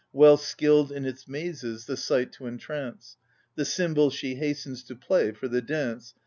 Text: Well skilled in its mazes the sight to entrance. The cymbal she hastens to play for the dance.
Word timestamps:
Well 0.11 0.37
skilled 0.37 0.91
in 0.91 1.05
its 1.05 1.27
mazes 1.27 1.85
the 1.85 1.95
sight 1.95 2.31
to 2.31 2.47
entrance. 2.47 3.17
The 3.53 3.65
cymbal 3.65 4.09
she 4.09 4.33
hastens 4.33 4.81
to 4.85 4.95
play 4.95 5.31
for 5.31 5.47
the 5.47 5.61
dance. 5.61 6.15